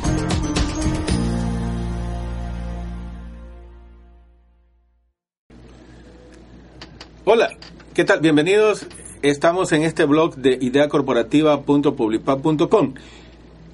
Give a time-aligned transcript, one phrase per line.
[7.29, 7.51] Hola,
[7.93, 8.21] ¿qué tal?
[8.21, 8.87] Bienvenidos.
[9.21, 12.95] Estamos en este blog de ideacorporativa.publipap.com.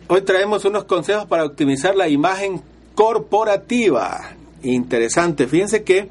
[0.08, 2.62] Hoy traemos unos consejos para optimizar la imagen
[2.94, 4.30] corporativa.
[4.62, 5.46] Interesante.
[5.48, 6.08] Fíjense que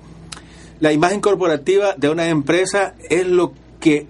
[0.80, 4.06] la imagen corporativa de una empresa es lo que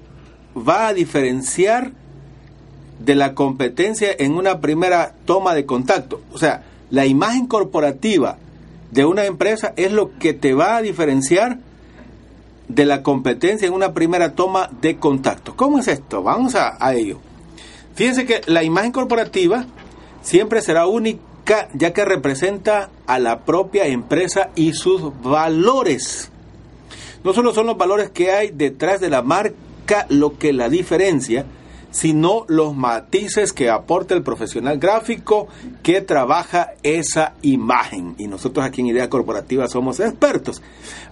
[0.53, 1.93] va a diferenciar
[2.99, 6.19] de la competencia en una primera toma de contacto.
[6.33, 8.37] O sea, la imagen corporativa
[8.91, 11.59] de una empresa es lo que te va a diferenciar
[12.75, 15.55] de la competencia en una primera toma de contacto.
[15.55, 16.23] ¿Cómo es esto?
[16.23, 17.19] Vamos a, ello.
[17.95, 19.65] Fíjense que la imagen corporativa
[20.21, 26.31] siempre será única ya que representa a la propia empresa y sus valores.
[27.23, 31.45] No solo son los valores que hay detrás de la marca lo que la diferencia,
[31.91, 35.47] sino los matices que aporta el profesional gráfico
[35.83, 38.15] que trabaja esa imagen.
[38.17, 40.61] Y nosotros aquí en Idea Corporativa somos expertos.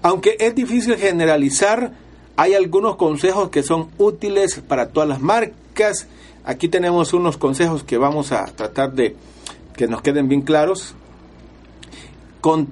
[0.02, 1.92] Aunque es difícil generalizar,
[2.38, 6.08] hay algunos consejos que son útiles para todas las marcas.
[6.46, 9.16] Aquí tenemos unos consejos que vamos a tratar de
[9.76, 10.96] que nos queden bien claros.
[12.40, 12.70] Con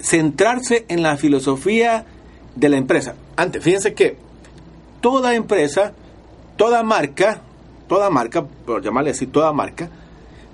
[0.00, 2.06] centrarse en la filosofía
[2.56, 3.14] de la empresa.
[3.36, 4.16] Antes, fíjense que
[5.02, 5.92] toda empresa
[6.56, 7.40] toda marca,
[7.88, 9.90] toda marca, por llamarle así, toda marca,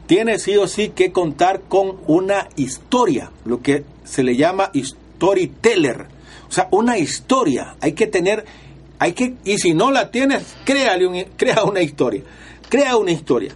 [0.06, 6.06] tiene sí o sí que contar con una historia, lo que se le llama storyteller.
[6.48, 7.76] O sea, una historia.
[7.80, 8.44] Hay que tener,
[8.98, 12.22] hay que, y si no la tienes, créale un, crea una historia.
[12.68, 13.52] Crea una historia.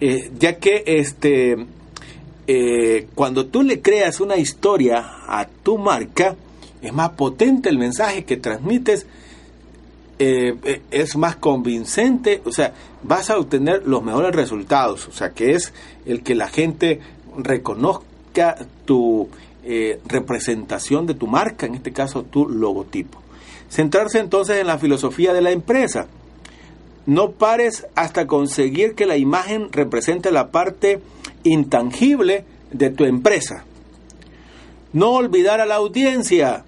[0.00, 1.56] Eh, ya que este,
[2.46, 6.34] eh, cuando tú le creas una historia a tu marca,
[6.82, 9.06] es más potente el mensaje que transmites
[10.18, 15.30] eh, eh, es más convincente, o sea, vas a obtener los mejores resultados, o sea,
[15.30, 15.72] que es
[16.06, 17.00] el que la gente
[17.36, 19.28] reconozca tu
[19.64, 23.18] eh, representación de tu marca, en este caso tu logotipo.
[23.68, 26.06] Centrarse entonces en la filosofía de la empresa.
[27.06, 31.00] No pares hasta conseguir que la imagen represente la parte
[31.42, 33.64] intangible de tu empresa.
[34.92, 36.64] No olvidar a la audiencia.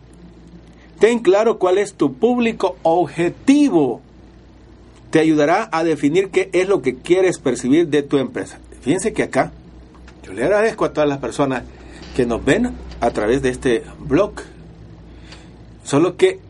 [1.06, 4.00] Ten claro cuál es tu público objetivo.
[5.10, 8.58] Te ayudará a definir qué es lo que quieres percibir de tu empresa.
[8.80, 9.52] Fíjense que acá
[10.24, 11.62] yo le agradezco a todas las personas
[12.16, 14.32] que nos ven a través de este blog.
[15.84, 16.40] Solo que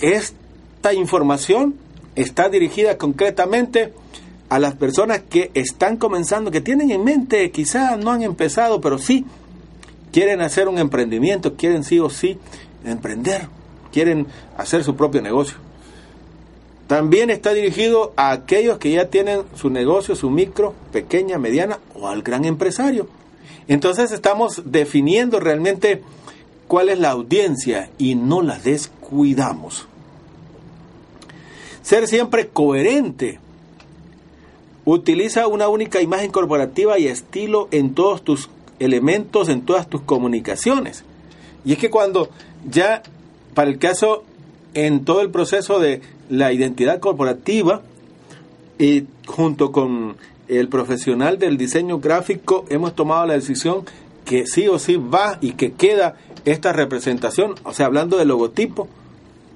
[0.00, 1.74] esta información
[2.14, 3.92] está dirigida concretamente
[4.48, 8.96] a las personas que están comenzando, que tienen en mente, quizás no han empezado, pero
[8.96, 9.26] sí
[10.10, 12.38] quieren hacer un emprendimiento, quieren sí o sí
[12.82, 13.48] emprender
[13.96, 14.26] quieren
[14.58, 15.56] hacer su propio negocio.
[16.86, 22.06] También está dirigido a aquellos que ya tienen su negocio, su micro, pequeña, mediana o
[22.06, 23.08] al gran empresario.
[23.68, 26.02] Entonces estamos definiendo realmente
[26.68, 29.86] cuál es la audiencia y no la descuidamos.
[31.80, 33.40] Ser siempre coherente.
[34.84, 41.02] Utiliza una única imagen corporativa y estilo en todos tus elementos, en todas tus comunicaciones.
[41.64, 42.28] Y es que cuando
[42.68, 43.02] ya
[43.56, 44.22] para el caso,
[44.74, 47.80] en todo el proceso de la identidad corporativa,
[48.78, 53.86] y junto con el profesional del diseño gráfico, hemos tomado la decisión
[54.26, 58.88] que sí o sí va y que queda esta representación, o sea, hablando del logotipo,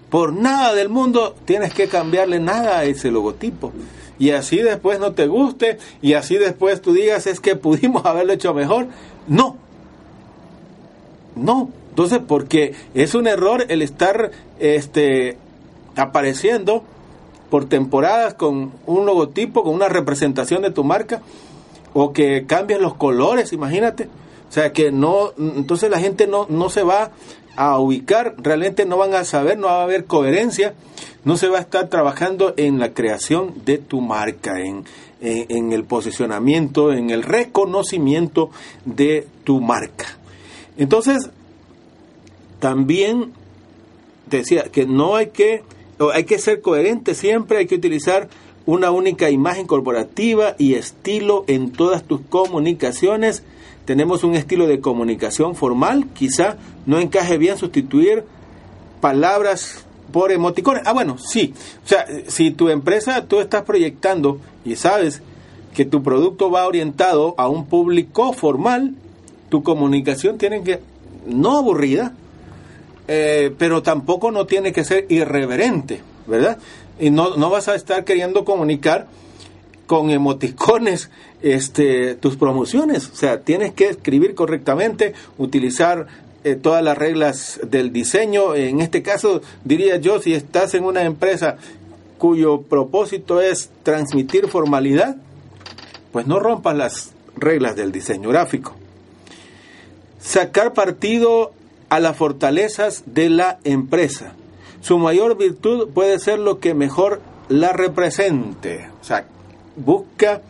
[0.09, 3.71] por nada del mundo tienes que cambiarle nada a ese logotipo.
[4.19, 8.33] Y así después no te guste, y así después tú digas es que pudimos haberlo
[8.33, 8.87] hecho mejor.
[9.29, 9.59] No.
[11.37, 15.37] No, entonces, porque es un error el estar este,
[15.97, 16.85] apareciendo
[17.51, 21.21] por temporadas con un logotipo, con una representación de tu marca,
[21.93, 24.09] o que cambies los colores, imagínate.
[24.49, 27.11] O sea que no, entonces la gente no, no se va
[27.57, 30.75] a ubicar, realmente no van a saber, no va a haber coherencia,
[31.25, 34.85] no se va a estar trabajando en la creación de tu marca, en,
[35.21, 38.51] en, el posicionamiento, en el reconocimiento
[38.85, 40.07] de tu marca.
[40.79, 41.31] Entonces,
[42.61, 43.33] también
[44.31, 45.63] decía que no hay que,
[46.15, 48.29] hay que ser coherente siempre, hay que utilizar
[48.67, 53.43] una única imagen corporativa y estilo en todas tus comunicaciones.
[53.85, 58.25] Tenemos un estilo de comunicación formal, quizá no encaje bien sustituir
[59.01, 60.83] palabras por emoticones.
[60.87, 61.55] Ah, bueno, sí.
[61.85, 65.23] O sea, si tu empresa tú estás proyectando y sabes
[65.75, 68.95] que tu producto va orientado a un público formal,
[69.49, 70.81] tu comunicación tiene que,
[71.27, 72.15] no aburrida,
[73.13, 76.59] eh, pero tampoco no tiene que ser irreverente, ¿verdad?
[77.01, 79.09] Y no, no vas a estar queriendo comunicar
[79.89, 81.11] con emoticones
[81.43, 83.09] este, tus promociones.
[83.09, 86.07] O sea, tienes que escribir correctamente, utilizar
[86.45, 88.55] eh, todas las reglas del diseño.
[88.55, 91.57] En este caso, diría yo, si estás en una empresa
[92.17, 95.17] cuyo propósito es transmitir formalidad,
[96.13, 98.77] pues no rompas las reglas del diseño gráfico.
[100.21, 101.55] Sacar partido
[101.91, 104.33] a las fortalezas de la empresa.
[104.81, 108.89] Su mayor virtud puede ser lo que mejor la represente.
[109.03, 109.27] O sea,
[109.77, 110.41] busca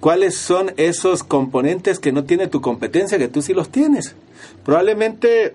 [0.00, 4.14] cuáles son esos componentes que no tiene tu competencia, que tú sí los tienes
[4.64, 5.54] probablemente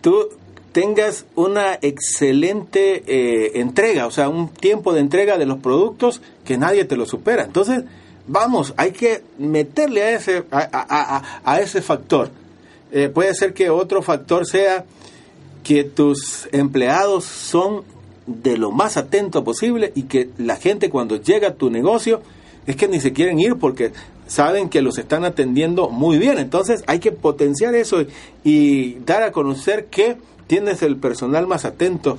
[0.00, 0.28] tú
[0.72, 6.58] tengas una excelente eh, entrega, o sea, un tiempo de entrega de los productos que
[6.58, 7.44] nadie te lo supera.
[7.44, 7.84] Entonces,
[8.26, 12.30] vamos, hay que meterle a ese, a, ese factor.
[12.90, 14.84] Eh, puede ser que otro factor sea
[15.62, 17.82] que tus empleados son
[18.26, 22.20] de lo más atento posible y que la gente cuando llega a tu negocio
[22.66, 23.92] es que ni se quieren ir porque
[24.26, 26.38] saben que los están atendiendo muy bien.
[26.38, 28.04] Entonces hay que potenciar eso
[28.44, 32.18] y, dar a conocer que tienes el personal más atento,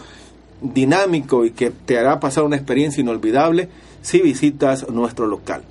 [0.62, 3.70] dinámico y que te hará pasar una experiencia inolvidable
[4.02, 5.62] si visitas nuestro local.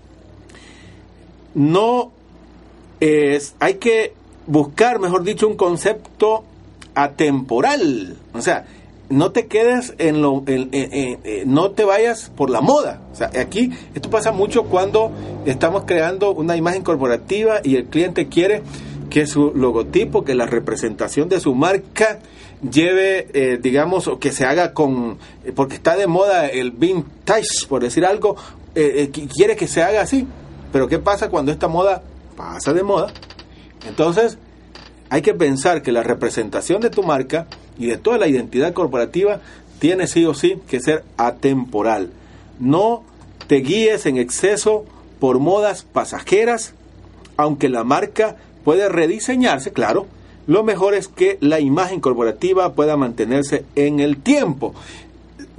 [1.55, 2.13] No
[3.01, 4.15] es, hay que
[4.49, 6.43] buscar, mejor dicho, un concepto
[6.95, 8.17] atemporal.
[8.35, 8.67] O sea,
[9.09, 10.43] no te quedes en lo,
[11.47, 13.01] no te vayas por la moda.
[13.13, 15.13] O sea, aquí esto pasa mucho cuando
[15.47, 18.63] estamos creando una imagen corporativa y el cliente quiere
[19.09, 22.19] que su logotipo, que la representación de su marca
[22.69, 25.19] lleve, eh, digamos, o que se haga con,
[25.55, 28.37] porque está de moda el vintage, por decir algo,
[28.75, 30.27] eh, eh, quiere que se haga así.
[30.73, 32.03] Pero ¿qué pasa cuando esta moda
[32.37, 33.13] pasa de moda?
[33.89, 34.39] Entonces,
[35.11, 37.47] hay que pensar que la representación de tu marca
[37.79, 39.41] y de toda la identidad corporativa
[39.79, 42.11] tiene sí o sí que ser atemporal.
[42.61, 43.03] No
[43.47, 44.85] te guíes en exceso
[45.19, 46.75] por modas pasajeras,
[47.37, 50.07] aunque la marca puede rediseñarse, claro,
[50.47, 54.75] lo mejor es que la imagen corporativa pueda mantenerse en el tiempo.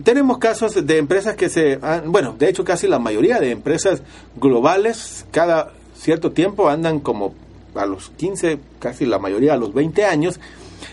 [0.03, 4.01] Tenemos casos de empresas que se, bueno, de hecho casi la mayoría de empresas
[4.35, 7.33] globales cada cierto tiempo andan como
[7.75, 10.39] a los 15, casi la mayoría a los 20 años,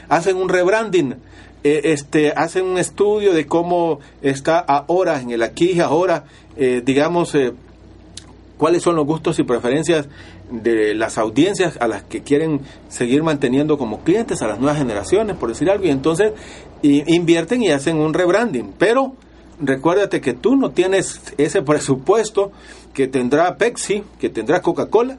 [0.08, 1.16] hacen un rebranding,
[1.64, 6.24] eh, este, hacen un estudio de cómo está ahora, en el aquí y ahora,
[6.56, 7.52] eh, digamos, eh,
[8.56, 10.08] cuáles son los gustos y preferencias
[10.50, 15.36] de las audiencias a las que quieren seguir manteniendo como clientes a las nuevas generaciones,
[15.36, 16.32] por decir algo, y entonces
[16.82, 18.72] invierten y hacen un rebranding.
[18.78, 19.14] Pero
[19.60, 22.52] recuérdate que tú no tienes ese presupuesto
[22.94, 25.18] que tendrá Pepsi, que tendrá Coca-Cola,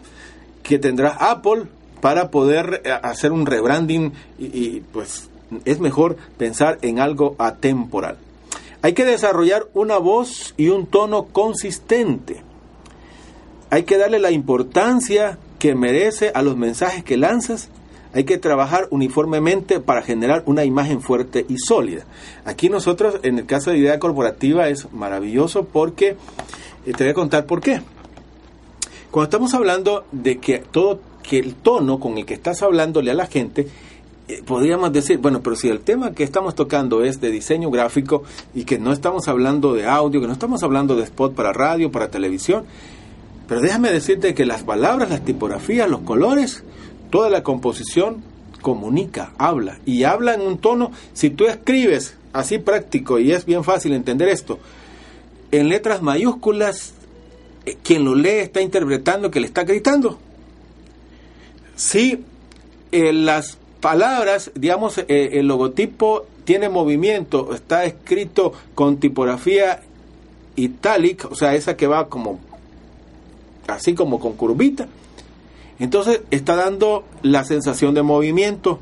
[0.68, 1.64] que tendrá Apple
[2.02, 5.30] para poder eh, hacer un rebranding y, pues
[5.64, 8.18] es mejor pensar en algo atemporal.
[8.82, 12.42] Hay que desarrollar una voz y un tono consistente.
[13.70, 17.70] Hay que darle la importancia que merece a los mensajes que lanzas.
[18.14, 22.04] Hay que trabajar uniformemente para generar una imagen fuerte y sólida.
[22.44, 26.18] Aquí nosotros, en el caso de idea corporativa, es maravilloso porque,
[26.86, 27.82] eh, te voy a contar por qué.
[29.18, 33.16] Cuando estamos hablando de que todo que el tono con el que estás hablándole a
[33.16, 33.68] la gente
[34.28, 38.22] eh, podríamos decir, bueno, pero si el tema que estamos tocando es de diseño gráfico
[38.54, 41.92] y que no estamos hablando de audio, que no estamos hablando de spot para radio,
[41.92, 42.66] para televisión,
[43.48, 46.64] pero déjame decirte que las palabras, las tipografías, los colores,
[47.10, 48.18] toda la composición
[48.62, 53.64] comunica, habla y habla en un tono, si tú escribes así práctico y es bien
[53.64, 54.60] fácil entender esto,
[55.50, 56.94] en letras mayúsculas
[57.76, 60.20] quien lo lee está interpretando que le está gritando.
[61.76, 62.24] Si
[62.92, 69.82] eh, las palabras, digamos, eh, el logotipo tiene movimiento, está escrito con tipografía
[70.56, 72.40] itálica, o sea, esa que va como
[73.68, 74.88] así como con curvita,
[75.80, 78.80] Entonces está dando la sensación de movimiento.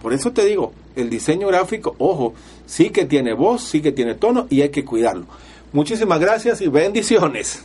[0.00, 2.34] Por eso te digo, el diseño gráfico, ojo,
[2.66, 5.26] sí que tiene voz, sí que tiene tono y hay que cuidarlo.
[5.72, 7.64] Muchísimas gracias y bendiciones.